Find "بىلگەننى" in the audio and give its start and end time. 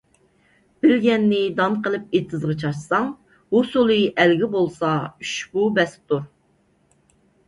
0.83-1.41